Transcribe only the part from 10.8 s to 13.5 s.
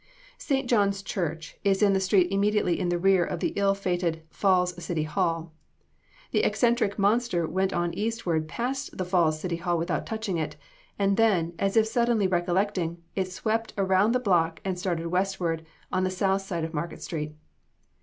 and then, as if suddenly recollecting, it